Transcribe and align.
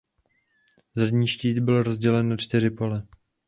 Zadní 0.95 1.27
štít 1.27 1.59
byl 1.59 1.83
rozdělen 1.83 2.29
na 2.29 2.37
čtyři 2.37 2.69
pole. 2.69 3.07